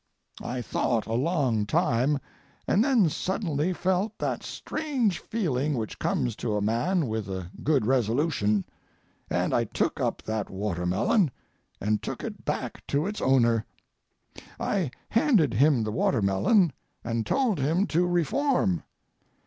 [0.41, 2.17] I thought a long time,
[2.67, 7.85] and then suddenly felt that strange feeling which comes to a man with a good
[7.85, 8.65] resolution,
[9.29, 11.29] and I took up that watermelon
[11.79, 13.63] and took it back to its owner.
[14.59, 16.73] I handed him the watermelon
[17.03, 18.81] and told him to reform.